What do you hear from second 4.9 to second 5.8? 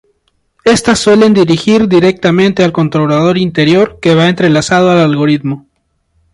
algoritmo.